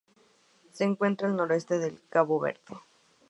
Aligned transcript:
Se 0.71 0.83
encuentra 0.83 1.27
al 1.27 1.35
noroeste 1.35 1.77
de 1.77 1.95
Cabo 2.09 2.39
Verde. 2.39 2.63